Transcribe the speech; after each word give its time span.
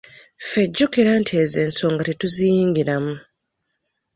Ffe 0.43 0.61
jjukira 0.67 1.11
nti 1.21 1.33
ezo 1.43 1.57
ensoga 1.65 2.01
tetuziyingiramu. 2.09 3.15